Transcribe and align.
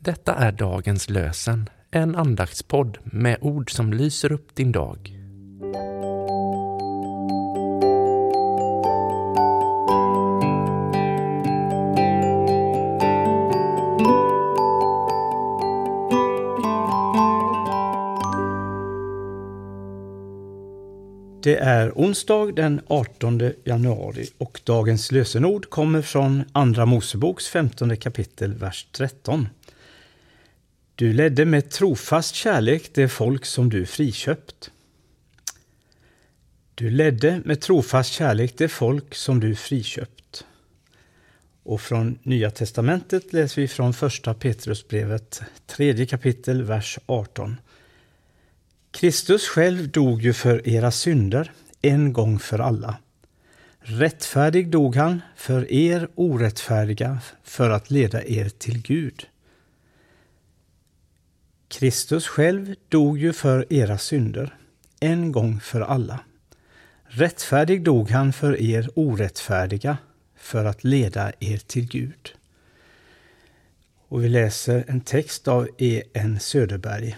Detta 0.00 0.34
är 0.34 0.52
dagens 0.52 1.10
lösen, 1.10 1.68
en 1.90 2.16
andaktspodd 2.16 2.98
med 3.04 3.38
ord 3.40 3.70
som 3.70 3.92
lyser 3.92 4.32
upp 4.32 4.54
din 4.54 4.72
dag. 4.72 5.12
Det 21.42 21.56
är 21.56 21.92
onsdag 21.94 22.52
den 22.56 22.80
18 22.86 23.52
januari 23.64 24.26
och 24.38 24.60
dagens 24.64 25.12
lösenord 25.12 25.70
kommer 25.70 26.02
från 26.02 26.44
Andra 26.52 26.86
Moseboks 26.86 27.48
15 27.48 27.96
kapitel, 27.96 28.54
vers 28.54 28.86
13. 28.92 29.48
Du 30.98 31.12
ledde 31.12 31.44
med 31.44 31.70
trofast 31.70 32.34
kärlek 32.34 32.94
det 32.94 33.08
folk 33.08 33.44
som 33.44 33.68
du 33.70 33.86
friköpt. 33.86 34.70
Du 36.74 36.90
ledde 36.90 37.42
med 37.44 37.60
trofast 37.60 38.12
kärlek 38.12 38.58
det 38.58 38.68
folk 38.68 39.14
som 39.14 39.40
du 39.40 39.54
friköpt. 39.54 40.44
Och 41.62 41.80
från 41.80 42.18
Nya 42.22 42.50
testamentet 42.50 43.32
läser 43.32 43.62
vi 43.62 43.68
från 43.68 43.94
första 43.94 44.34
Petrusbrevet, 44.34 45.42
tredje 45.66 46.06
kapitel, 46.06 46.62
vers 46.62 46.98
18. 47.06 47.56
Kristus 48.90 49.48
själv 49.48 49.88
dog 49.88 50.22
ju 50.22 50.32
för 50.32 50.68
era 50.68 50.90
synder 50.90 51.52
en 51.82 52.12
gång 52.12 52.38
för 52.38 52.58
alla. 52.58 52.96
Rättfärdig 53.80 54.70
dog 54.70 54.96
han 54.96 55.22
för 55.36 55.72
er 55.72 56.08
orättfärdiga 56.14 57.18
för 57.44 57.70
att 57.70 57.90
leda 57.90 58.24
er 58.24 58.48
till 58.48 58.82
Gud. 58.82 59.26
Kristus 61.78 62.26
själv 62.26 62.74
dog 62.88 63.18
ju 63.18 63.32
för 63.32 63.72
era 63.72 63.98
synder 63.98 64.56
en 65.00 65.32
gång 65.32 65.60
för 65.60 65.80
alla. 65.80 66.20
Rättfärdig 67.04 67.84
dog 67.84 68.10
han 68.10 68.32
för 68.32 68.60
er 68.60 68.90
orättfärdiga 68.94 69.98
för 70.36 70.64
att 70.64 70.84
leda 70.84 71.32
er 71.40 71.56
till 71.56 71.88
Gud. 71.88 72.34
Och 74.08 74.24
vi 74.24 74.28
läser 74.28 74.84
en 74.88 75.00
text 75.00 75.48
av 75.48 75.68
E.N. 75.78 76.40
Söderberg 76.40 77.16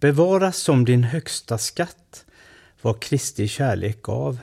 Bevaras 0.00 0.56
som 0.56 0.84
din 0.84 1.04
högsta 1.04 1.58
skatt 1.58 2.24
vad 2.82 3.00
Kristi 3.00 3.48
kärlek 3.48 4.02
gav. 4.02 4.38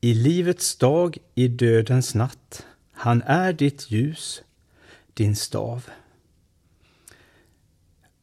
I 0.00 0.14
livets 0.14 0.76
dag, 0.76 1.18
i 1.34 1.48
dödens 1.48 2.14
natt, 2.14 2.66
han 2.92 3.22
är 3.22 3.52
ditt 3.52 3.90
ljus, 3.90 4.42
din 5.14 5.36
stav. 5.36 5.88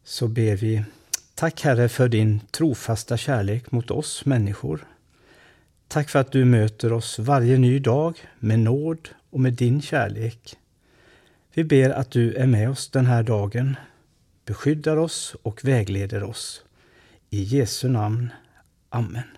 Så 0.07 0.27
ber 0.27 0.55
vi, 0.55 0.83
tack 1.35 1.61
Herre 1.61 1.89
för 1.89 2.09
din 2.09 2.39
trofasta 2.51 3.17
kärlek 3.17 3.71
mot 3.71 3.91
oss 3.91 4.25
människor. 4.25 4.87
Tack 5.87 6.09
för 6.09 6.19
att 6.19 6.31
du 6.31 6.45
möter 6.45 6.93
oss 6.93 7.19
varje 7.19 7.57
ny 7.57 7.79
dag 7.79 8.19
med 8.39 8.59
nåd 8.59 9.09
och 9.29 9.39
med 9.39 9.53
din 9.53 9.81
kärlek. 9.81 10.57
Vi 11.53 11.63
ber 11.63 11.89
att 11.89 12.11
du 12.11 12.33
är 12.33 12.47
med 12.47 12.69
oss 12.69 12.89
den 12.89 13.05
här 13.05 13.23
dagen 13.23 13.75
beskyddar 14.45 14.97
oss 14.97 15.35
och 15.41 15.65
vägleder 15.65 16.23
oss. 16.23 16.63
I 17.29 17.43
Jesu 17.43 17.89
namn. 17.89 18.29
Amen. 18.89 19.37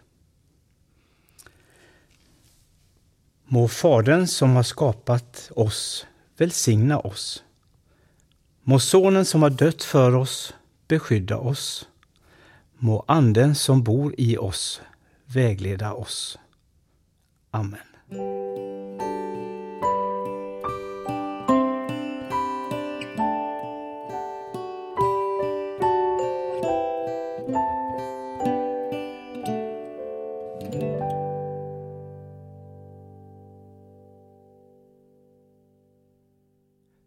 Må 3.45 3.67
Fadern 3.67 4.27
som 4.27 4.55
har 4.55 4.63
skapat 4.63 5.51
oss 5.55 6.07
välsigna 6.37 6.99
oss. 6.99 7.43
Må 8.63 8.79
Sonen 8.79 9.25
som 9.25 9.41
har 9.41 9.49
dött 9.49 9.83
för 9.83 10.15
oss 10.15 10.53
beskydda 10.87 11.37
oss. 11.37 11.89
Må 12.79 13.03
Anden 13.07 13.55
som 13.55 13.83
bor 13.83 14.13
i 14.17 14.37
oss 14.37 14.81
vägleda 15.25 15.93
oss. 15.93 16.37
Amen. 17.51 18.76